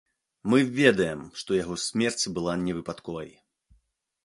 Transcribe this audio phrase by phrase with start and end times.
[0.53, 3.31] Мы ведаем, што яго смерць была невыпадковай.